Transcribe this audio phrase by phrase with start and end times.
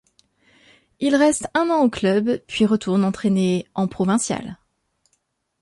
[0.99, 4.57] Il reste un an au club puis retourne entraîner en provinciales.